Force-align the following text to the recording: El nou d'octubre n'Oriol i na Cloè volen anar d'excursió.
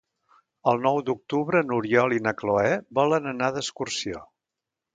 El 0.71 0.79
nou 0.85 0.97
d'octubre 1.09 1.61
n'Oriol 1.67 2.17
i 2.17 2.21
na 2.29 2.35
Cloè 2.41 2.73
volen 3.01 3.31
anar 3.35 3.51
d'excursió. 3.59 4.27